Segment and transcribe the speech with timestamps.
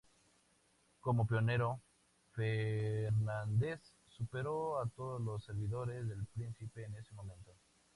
[0.99, 1.79] Como pionero,
[2.33, 7.51] Fernandes superó a todos los servidores del príncipe en ese momento.